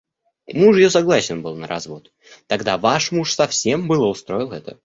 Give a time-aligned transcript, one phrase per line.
[0.51, 2.11] Муж ее согласен был на развод—
[2.47, 4.79] тогда ваш муж совсем было устроил это.